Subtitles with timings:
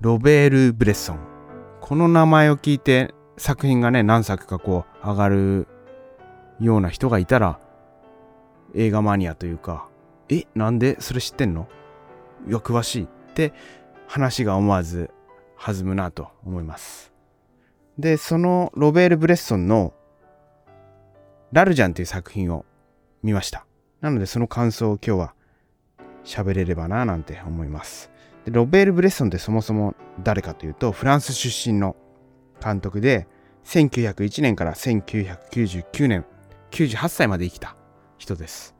[0.00, 1.18] ロベール・ブレッソン。
[1.82, 5.68] この名前を聞いて作品がね、何作かこう上がる
[6.58, 7.60] ような人がいたら、
[8.74, 9.90] 映画マニアというか、
[10.30, 11.68] え、なんでそれ知ってんの？
[12.48, 13.52] いや、詳しいって
[14.06, 15.10] 話が思わず
[15.62, 17.12] 弾むなと思います。
[17.98, 19.92] で、そのロベール・ブレッソンの
[21.52, 22.64] ラルジャンという作品を
[23.22, 23.66] 見ました。
[24.00, 25.34] なのでその感想を今日は
[26.24, 28.10] 喋れればななんて思います。
[28.50, 31.94] ロベール・ブレッソンってそもそも誰かというとフランス出身の
[32.62, 33.28] 監督で
[33.64, 36.24] 1901年から1999年
[36.72, 37.76] 98歳まで生きた
[38.18, 38.74] 人です。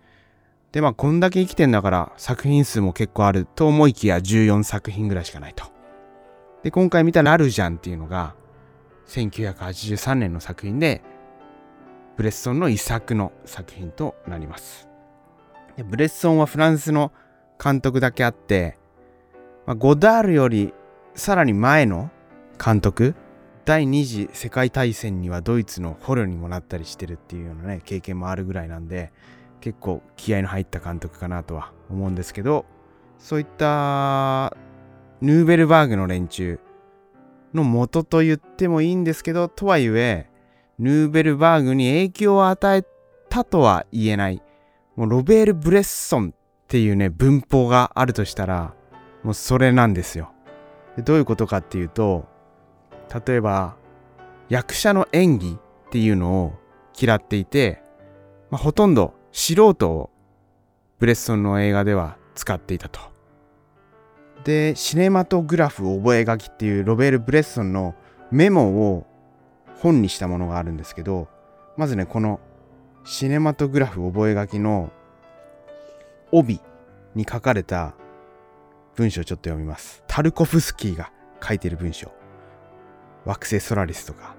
[0.72, 5.66] でまあこんだけ生きてんだから作品数も結構あると思いきや14作品ぐらいしかないと。
[6.64, 8.34] で今回見たラルジャンっていうのが
[9.06, 11.02] 1983年の作品で
[12.16, 14.88] ブレッソンの遺作の作品となります。
[15.76, 17.12] でブレッソンはフランスの
[17.62, 18.79] 監督だけあって、
[19.66, 20.74] まあ、ゴダールより
[21.14, 22.10] さらに前の
[22.62, 23.14] 監督
[23.64, 29.12] 第二次世界大戦にはドイツの捕虜にもなったりしてるっていうようなね経験もあるぐらいなんで
[29.60, 32.64] 結構気合の入った監督かなとは思うんですけど
[33.18, 34.56] そういった
[35.20, 36.58] ヌーベルバーグの連中
[37.52, 40.30] の元と言ってもいいんですけどとはいえ
[40.80, 42.86] ヌーベルバーグに影響を与え
[43.28, 44.42] たとは言えない。
[44.96, 48.74] もうロベール・ブレッソンっていうね、文法があるとしたら、
[49.22, 50.32] もうそれなんですよ。
[50.96, 52.26] でどういうことかっていうと、
[53.26, 53.76] 例えば、
[54.48, 56.52] 役者の演技っていうのを
[56.98, 57.82] 嫌っていて、
[58.50, 60.10] まあ、ほとんど素人を
[60.98, 63.00] ブレッソンの映画では使っていたと。
[64.44, 67.94] で、シネマトグラフ覚書っていうロベール・ブレッソンの
[68.30, 69.06] メモを
[69.80, 71.28] 本にしたものがあるんですけど、
[71.76, 72.40] まずね、この
[73.04, 74.90] シネマトグラフ覚書の
[76.32, 76.60] 帯
[77.14, 77.94] に書かれた
[79.00, 80.04] 文章ちょっと読みます。
[80.06, 81.10] タルコフスキーが
[81.42, 82.12] 書いてる文章。
[83.24, 84.36] 惑星ソラリスとか。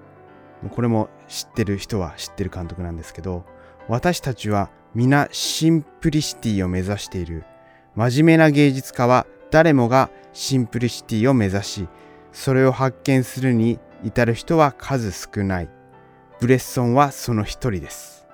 [0.70, 3.44] これも知ってる人は知ってる監督なんですけど、
[3.88, 7.42] 私たちは皆 simplicity を目指している。
[7.96, 11.88] 真面目な芸術家は誰もが simplicity を目指し、
[12.30, 15.68] それを発見するに至る人は数少ない。
[16.38, 18.28] ブレッソンはその一人です。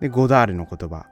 [0.00, 1.06] で、ゴダールの言葉。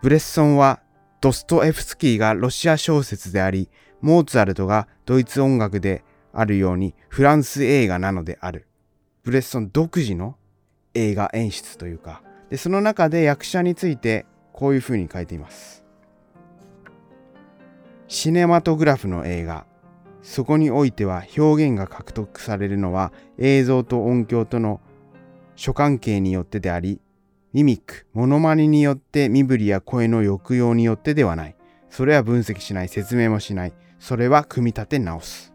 [0.00, 0.80] ブレッソンは
[1.20, 3.68] ドストエフスキーがロシア小説であり、
[4.00, 8.66] モーツァルトがドイツ音楽であるようにフランス映画なのである。
[9.22, 10.36] ブレッソン独自の
[10.94, 15.84] 映画演出というか、でその中で役者についてこういうふうに書いています。
[18.08, 19.66] シネマトグラフの映画、
[20.22, 24.80] そこにおいては表現が獲得されるのは映像と音響との
[25.54, 27.00] 諸関係によってであり、
[27.52, 31.56] ミミック、モノマネによって身振りや声の抑揚によってではない。
[31.88, 33.72] それは分析しない、説明もしない。
[34.00, 35.54] それは組み立て直す。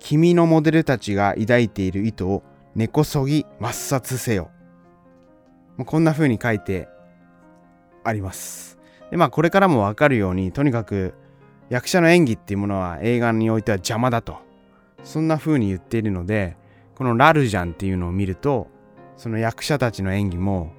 [0.00, 2.42] 君のモデルたちが抱いている意図を
[2.74, 4.50] 根こそぎ抹殺せよ。
[5.86, 6.88] こんな風に書いて
[8.02, 8.80] あります。
[9.12, 11.14] で、まあこれからもわかるように、とにかく
[11.72, 14.36] 役者の演技っていうものは映画においては邪魔だと
[15.04, 16.58] そんな風に言っているので
[16.94, 18.68] このラルジャンっていうのを見ると
[19.16, 20.74] その役者たちの演技も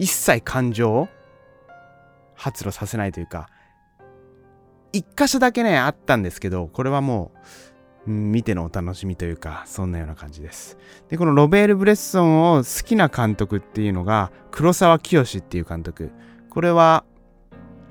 [0.00, 1.08] 一切感情を
[2.34, 3.48] 発露させないというか
[4.92, 7.32] 一箇所だけねあったんですけどこれはも
[8.06, 10.76] う見てのお楽しみというかそんなような感じです
[11.08, 16.10] でこのロベール・ブレッソンを好きな監督っていうのが黒沢清っていう監督
[16.50, 17.04] これは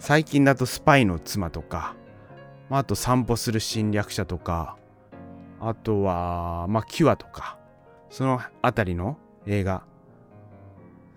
[0.01, 1.93] 最近だとスパイの妻とか、
[2.71, 4.75] まあ、あと散歩する侵略者とか、
[5.59, 7.59] あとは、まあ、キュアとか、
[8.09, 9.83] そのあたりの映画。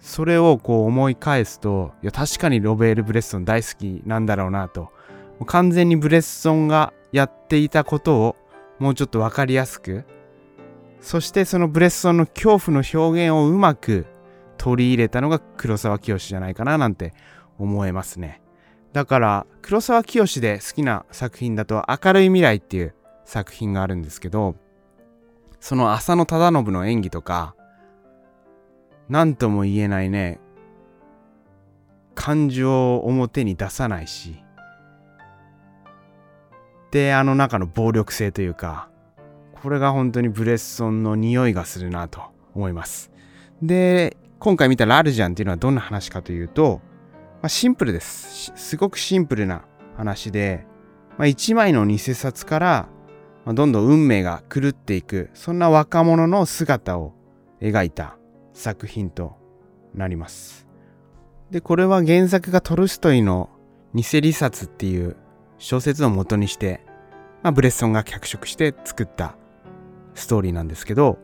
[0.00, 4.93] それをこう思い返すと、いや、確かにロベール・ブレッソン大好きなんだろうなと。
[5.47, 8.37] 完全にブレッソンがやっていたことを
[8.78, 10.05] もうちょっとわかりやすく、
[11.00, 14.06] そしてそのブレッソンの恐怖の表現をうまく
[14.56, 17.12] 取り入れたのが黒沢清じゃないかななんて
[17.59, 18.41] 思えますね。
[18.94, 22.94] だから黒沢清で好きな作品だと「明るい未来」っていう
[23.25, 24.55] 作品があるんですけど
[25.59, 27.56] その浅野忠信の演技とか
[29.09, 30.38] 何とも言えないね
[32.14, 34.44] 感情を表に出さないし
[36.94, 38.88] であの中の暴力性というか
[39.61, 42.23] これが本当にブレッソンの匂いがするなと
[42.55, 43.11] 思います
[43.61, 46.81] で今回見たラルジャンっていうのはどんな話かというと
[47.44, 48.52] まあ、シンプルです。
[48.56, 49.67] すごくシンプルな
[49.99, 50.64] 話で、
[51.19, 52.88] まあ、1枚の偽札から、
[53.44, 57.12] どんどん運命が狂っていく、そんな若者の姿を
[57.61, 58.17] 描いた
[58.55, 59.37] 作品と
[59.94, 60.67] なります。
[61.50, 63.50] で、これは原作がトルストイの
[63.93, 65.14] 偽利札っていう
[65.58, 66.81] 小説を元にして、
[67.44, 69.37] まあ、ブレッソンが脚色して作った
[70.14, 71.19] ストーリーなんですけど、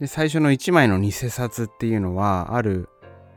[0.00, 2.88] で最初の1枚の偽札っていうのは、ある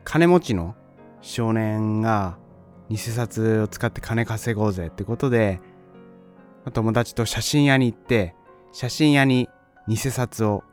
[0.03, 0.75] 金持ちの
[1.21, 2.39] 少年が
[2.89, 5.61] 偽札を使って金稼ごうぜってことで、
[6.73, 8.33] 友達と写真屋に行って、
[8.73, 9.47] 写真屋に
[9.87, 10.63] 偽札を、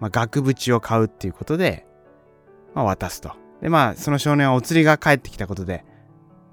[0.00, 1.86] まあ、額縁を買うっていうことで、
[2.72, 3.32] まあ、渡すと。
[3.60, 5.84] で、まあ、その少年はお釣りが返ってきたことで、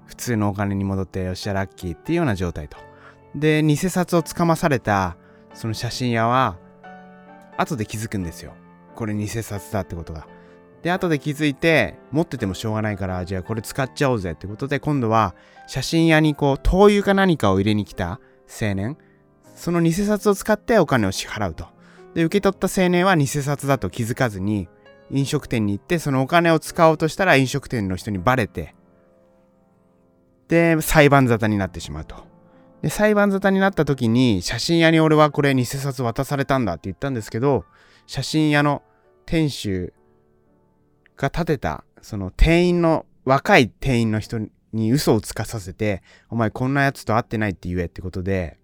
[0.04, 2.89] 普通のお金に戻って、よっしゃ、ラッキーっていうような状態と。
[3.34, 5.16] で、偽札をつかまされた、
[5.54, 6.58] その写真屋は、
[7.56, 8.54] 後で気づくんですよ。
[8.94, 10.26] これ偽札だってことが。
[10.82, 15.34] で、後で気づいて、持っててもしょうがないから、じゃあこれ使っちゃおうぜってことで、今度は
[15.66, 18.96] 写真屋にこう、灯油か何かを入れに来た青年。
[19.54, 21.66] その偽札を使ってお金を支払うと。
[22.14, 24.68] で、受け取った青年は偽札だと気づかずに、
[25.10, 28.74] 飲食店に行って、そのお金を使おうとしたら飲食店の人にバレて、
[30.48, 32.29] で、裁判沙汰になってしまうと。
[32.82, 37.64] で、裁判沙汰になった時に、写真屋に俺はこれ偽札渡されたんだって言ったんですけど、
[38.06, 38.82] 写真屋の
[39.26, 39.92] 店主
[41.16, 44.38] が立てた、その店員の、若い店員の人
[44.72, 48.58] に嘘をつかさせて、お前こんなやつと会ってないって言えってことで、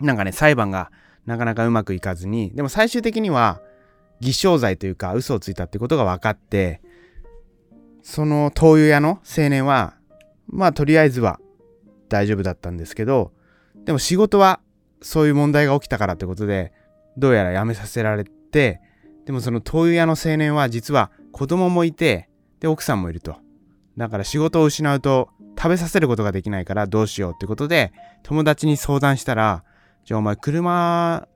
[0.00, 0.90] なんかね、裁判が
[1.26, 3.60] なかなかうまくいかずに、でも最終的には、
[4.20, 6.80] 偽証罪というか嘘をついたってことが分かって、
[8.02, 9.94] その灯油屋の青年は、
[10.46, 11.38] まあとりあえずは
[12.08, 13.32] 大丈夫だったんですけど、
[13.84, 14.60] でも仕事は
[15.02, 16.72] そういう問題が起きたからってことで、
[17.16, 18.80] どうやら辞めさせられて、
[19.24, 22.28] でもその灯油屋の青年は実は子供もいて、
[22.60, 23.36] で、奥さんもいると。
[23.96, 27.92] だから仕事を失うと食べさせることができないからどうしようってことで、
[28.22, 29.64] 友達に相談したら、
[30.04, 31.26] じゃあお前車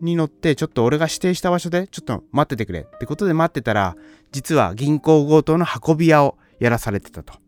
[0.00, 3.96] に乗ってちょっと俺が指定した場所でちょっと待っててくれってことで待ってたら、
[4.32, 7.43] 実は銀行強盗の運び屋をやらされてたと。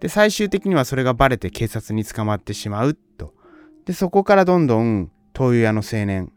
[0.00, 3.34] で、最終的にはそれがバレて警察に捕まってしまうと。
[3.84, 6.32] で、そこからどんどん灯油屋の青年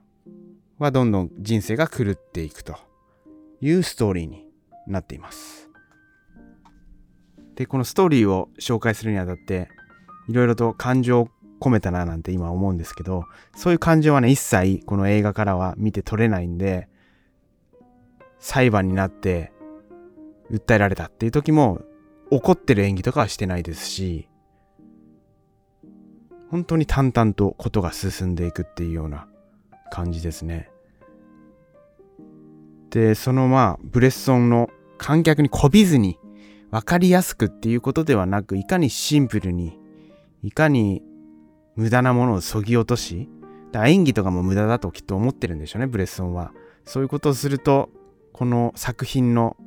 [0.79, 2.77] はどんどん人生が狂っていくと。
[3.63, 4.45] いうストーリーに
[4.87, 5.69] なっています。
[7.55, 9.69] で、このストーリーを紹介するにあたって、
[10.27, 11.29] いろいろと感情を
[11.61, 13.23] 込めたななんて今思うんですけど、
[13.55, 16.89] そういう感情はね、一切この映画からは見て取れないんで、
[18.37, 19.53] 裁判になって
[20.51, 21.81] 訴えられたっていう時も
[22.35, 24.27] 怒ってる演技とかはしてないですし、
[26.49, 29.27] 本当に淡々とことが進んでいくっていうような
[29.91, 30.69] 感じですね。
[32.89, 36.19] で、そのまあ、ブレッソンの観客にこびずに
[36.69, 39.79] 分かりやすくっていうことではなく、いかにシンプルに、
[40.41, 41.01] いかに
[41.75, 43.29] 無駄なものをそぎ落とし、
[43.71, 46.51] だ演技とかも無駄だときっと思ってるんでしょうね、ブレッソンは。
[46.85, 47.89] そういうことをすると、
[48.31, 49.57] この作品の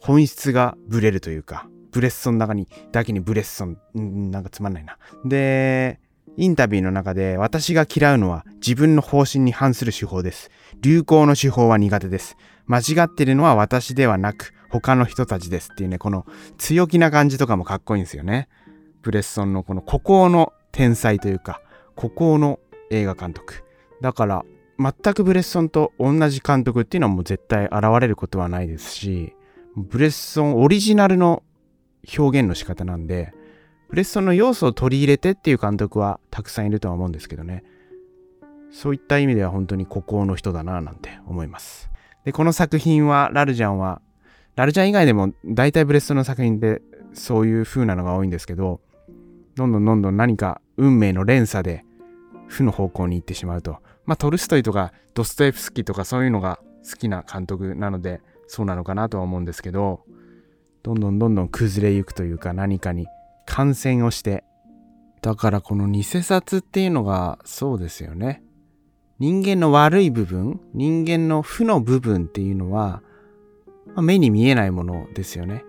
[0.00, 4.98] 本質がブレるというか、ブレッソンの中に、だけにブレッソン、んなんかつまんないな。
[5.24, 6.00] で、
[6.36, 10.50] インタビューの中で私が嫌うのは自分の方針に反する手法です。
[10.80, 12.36] 流行の手法は苦手です。
[12.66, 16.26] 間違ってるのは私ではなく他の人たちですっていうね、この
[16.58, 18.48] 強気な感じとかもかっこいいんですよね。
[19.02, 21.60] ブレッソンのこの孤高の天才というか、
[21.94, 22.58] 孤高の
[22.90, 23.62] 映画監督。
[24.00, 24.44] だから、
[24.80, 29.32] 全くブレッソンと同じ監督っていうのはもう絶対現れることはないですし、
[29.76, 31.44] ブレッソンオリジナルの
[32.18, 33.32] 表現の仕方なんで、
[33.88, 37.64] ブレッソンの要素を取り入れてっていう監督はたくさんいるとは思うんですけどね。
[38.70, 41.90] そういった意味では本当に孤高の人だななんて思います。
[42.24, 44.00] で、この作品は、ラルジャンは、
[44.56, 46.82] ラルジャン以外でも大体ブレストの作品で
[47.12, 48.80] そういう風なのが多いんですけど、
[49.54, 51.84] どんどんどんどん何か運命の連鎖で
[52.48, 53.78] 負の方向に行ってしまうと。
[54.06, 56.58] まあトルストイとかドストエフスキーとかそういうのが
[56.88, 60.04] 好きな監督なのでそうなのかなとは思うんですけど、
[60.84, 63.06] どんどんどんどん崩れゆくというか何かに
[63.46, 64.44] 感染をして、
[65.22, 68.42] だからこの偽札っていうのがそうですよね。
[69.18, 73.02] 人間の悪い部分、人間の負の部分っていうのは、
[73.86, 75.64] まあ、目に見えないものですよね。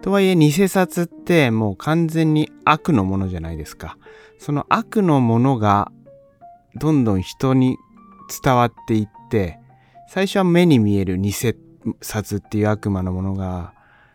[0.00, 3.98] とはいえ、偽札ってもう完全に悪のものじゃないですか。
[4.38, 5.90] その悪のものが
[6.76, 7.78] どんどん人に
[8.44, 9.58] 伝わっていって、
[10.08, 11.32] 最初は目に見える偽
[12.00, 13.71] 札っていう悪魔のものが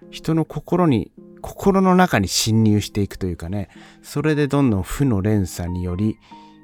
[0.10, 1.12] 人の心に、
[1.42, 3.70] 心の中に侵入していくというかね、
[4.02, 6.18] それでどんどん負の連鎖により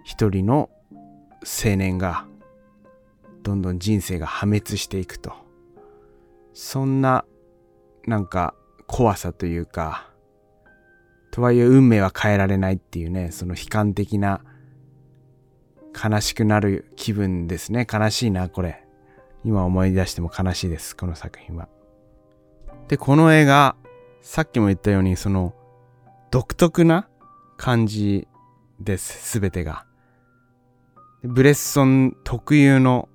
[0.03, 0.69] 一人の
[1.43, 2.25] 青年が
[3.43, 5.33] どんどん人生が破滅していくと。
[6.53, 7.25] そんな
[8.05, 8.55] なんか
[8.88, 10.07] 怖さというか
[11.31, 14.41] とはいえ運命は変えられないっていうねその悲観的な
[15.93, 17.88] 悲しくなる気分ですね。
[17.91, 18.83] 悲しいなこれ。
[19.45, 21.67] 今思い出しても悲しいですこの作品は。
[22.87, 23.75] でこの映画
[24.21, 25.53] さっきも言ったようにその
[26.31, 27.07] 独特な
[27.57, 28.27] 感じ
[28.79, 29.85] です全てが。
[31.23, 33.07] ブレッソン特有の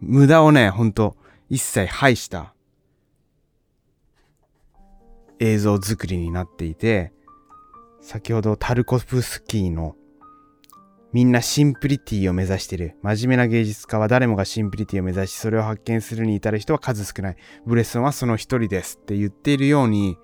[0.00, 1.16] 無駄をね、ほんと
[1.48, 2.54] 一切排した
[5.38, 7.12] 映像作りになっていて、
[8.00, 9.94] 先ほどタルコフスキーの
[11.14, 12.96] みんな simplicity を目指してる。
[13.00, 17.36] 真面目な芸術家は誰もが simplicity を目指し、それを発見するに至る人は数少ない。
[17.64, 20.18] ブレッソンはその一人ですって言っているように、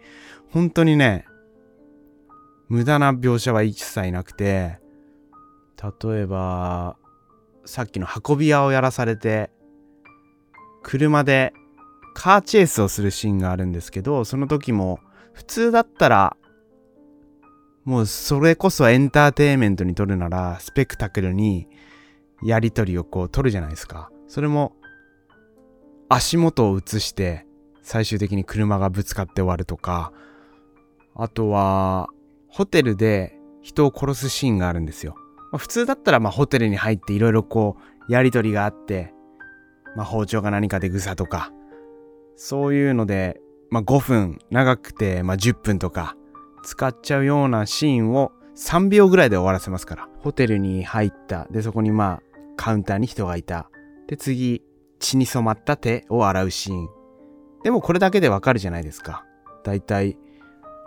[0.51, 1.27] 本当にね、
[2.69, 4.81] 無駄な描写は一切なくて、
[6.03, 6.97] 例えば、
[7.65, 9.53] さっきの運び屋をやらされて、
[10.83, 11.53] 車で
[12.15, 14.99] カーチェイスをするシーンがあるんですけど、その時も
[15.35, 16.37] 普通だったら
[17.91, 21.67] もうそれこそエンターテインメントに撮るなら、スペクタクルに
[22.41, 24.13] やりとりをこう撮るじゃないですか。
[24.29, 24.77] それも
[26.09, 27.47] 足元を映して
[27.83, 30.13] 最終的に車がぶつかって終わるとか、
[31.17, 32.07] あとは
[32.47, 35.17] ホテルで人を殺すシーンがあるんですよ。
[35.51, 37.77] まあ、普通だったらまあホテルに入っていろいろこ
[38.09, 39.13] うやりとりがあって、
[39.97, 41.51] まあ、包丁が何かでぐさとか、
[42.37, 46.15] そういうので、まあ、5分、長くてまあ10分とか、
[46.63, 50.09] 使っちゃうようなシーンを3秒ぐらいで終わらせますから。
[50.19, 51.47] ホテルに入った。
[51.51, 52.23] で、そこにまあ、
[52.57, 53.71] カウンターに人がいた。
[54.07, 54.63] で、次、
[54.99, 56.89] 血に染まった手を洗うシーン。
[57.65, 59.25] でもこれだけでわかるじゃないですか。
[59.65, 60.17] だいたい、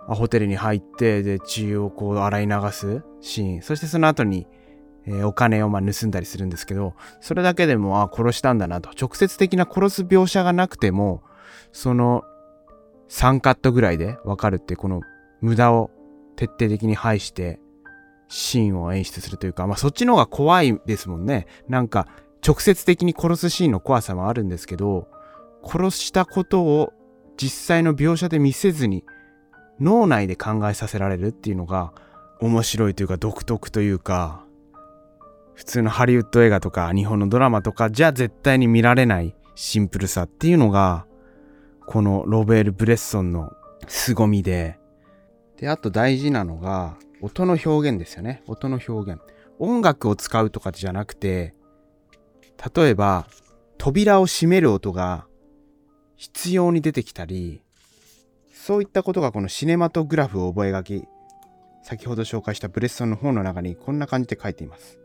[0.07, 3.61] ホテルに入って、で、血をこう洗い流すシーン。
[3.61, 4.47] そしてその後に、
[5.05, 8.91] えー、お金をま盗んだりするんですけど、それだけでも、あ、殺したんだなと。
[8.91, 11.23] 直接的な殺す描写がなくても、
[11.71, 12.23] その
[13.09, 15.01] 3カットぐらいでわかるって、この
[15.43, 15.91] 無駄を
[16.37, 17.59] 徹底的に排して
[18.29, 21.45] シーンを演出するというか、まあそっちの方が怖いですもんね。
[21.67, 22.07] なんか
[22.45, 25.07] 直接的に殺すシーンの怖さもあるんですけど、
[25.63, 26.93] 殺したことを
[27.37, 29.03] 実際の描写で見せずに
[29.79, 31.93] 脳内で考えさせられるっていうのが
[32.39, 34.45] 面白いというか独特というか、
[35.55, 41.05] 普通のハリウッド映画とか日本のドラマとかじゃ絶対に見られないシンプルさっていうのが、
[41.85, 43.51] このロベール・ブレッソンの
[43.87, 44.79] 凄みで、
[45.63, 48.43] で、あと大事なのが、音の表現ですよね。
[48.47, 49.21] 音の表現。
[49.59, 51.55] 音楽を使うとかじゃなくて、
[52.75, 53.27] 例えば、
[53.77, 55.25] 扉を閉める音が
[56.17, 57.63] 必要に出てきたり、
[58.53, 61.07] そういったことがこのシネマトグラフを覚書き、
[61.81, 64.99] 先ほど紹介したブレッソンの本の中にこんな感じで書いています。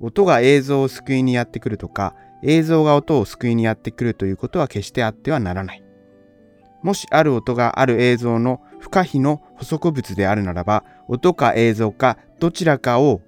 [0.00, 5.86] 音が映像を救いにやってくるとか、映像が音を救いにやってくるということは決してあってはならない。
[6.82, 13.20] もしある音がある映像の不可避の補足物であるならば、音か映像かどちらかを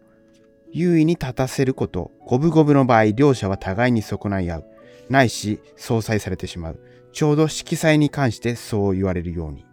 [0.70, 4.64] 優位に立たせること、五分五分の場合、両者は互いに損ない合う。
[5.10, 6.80] ないし、相殺されてしまう。
[7.12, 9.66] ちょうど色彩に関してそう言われるように。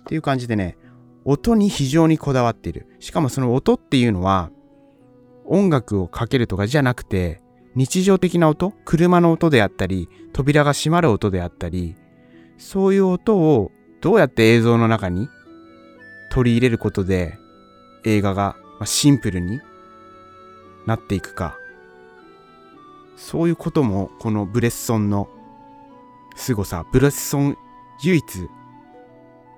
[0.00, 0.76] っていう感じでね、
[1.24, 2.86] 音に非常にこだわっている。
[3.00, 4.50] しかもその音っていうのは、
[5.46, 7.40] 音楽をかけるとかじゃなくて、
[7.74, 8.74] 日常的な音？
[8.84, 11.96] 車の音であったり、扉が閉まる音であったり、
[12.58, 13.72] そういう音を
[14.02, 15.28] どうやって映像の中に
[16.30, 17.38] 取り入れることで
[18.04, 19.60] 映画がシンプルに
[20.86, 21.56] なっていくか。
[23.16, 25.28] そういうこともこのブレッソンの
[26.34, 27.56] 凄さ、ブレッソン
[28.02, 28.48] 唯一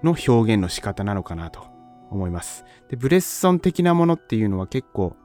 [0.02, 1.64] の表現の仕方なのかなと
[2.10, 2.64] 思います。
[2.90, 5.16] で、ブレッソン的なものっていうのは結構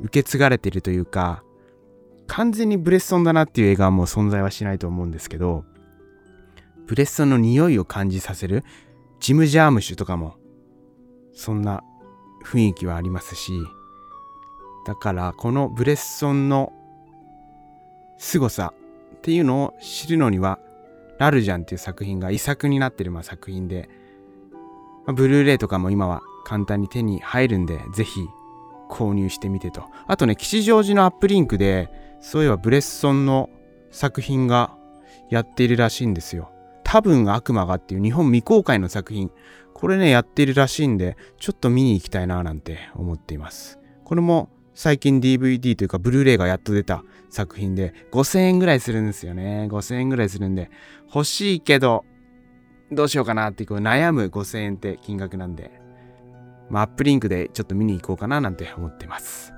[0.00, 1.42] 受け継がれているというか、
[2.26, 5.66] 完全にブレッソンだなっていう映画はもう存在はしないと思うんですけど、
[6.86, 8.64] ブレッソンの匂いを感じさせる
[9.20, 10.36] ジム・ジャームシュとかも
[11.32, 11.82] そんな
[12.44, 13.52] 雰囲気はありますし
[14.86, 16.72] だからこのブレッソンの
[18.18, 18.74] 凄さ
[19.16, 20.58] っていうのを知るのには
[21.18, 23.88] ラルジャンっていう作品が遺作になってるまあ作品で、
[25.06, 28.20] ブルーレイとかも今は簡単に手に入るんでぜひ
[28.90, 29.84] 購入してみてと。
[30.06, 33.48] あとね吉祥寺のアップリンクでそういえばブレッソンの
[33.90, 34.76] 作品が
[35.30, 36.50] やっているらしいんですよ。
[36.94, 39.32] 多分悪魔がっていう日本未公開の作品、
[39.72, 43.80] これね、やってるらしいんで、ちょっと見に行きたいななんて思っています。
[44.04, 49.66] これも最近 DVD というかブルーレイがやっと出た作品で5000円ぐらいするんですよね。
[49.72, 50.70] 5000円ぐらいするんで、
[51.12, 52.04] 欲しいけど、
[52.92, 55.72] どうしようかなってこう悩む5000円って金額なんで、
[56.70, 59.53] まあ、アップリンクでちょっと見に行こうかななんて思ってます。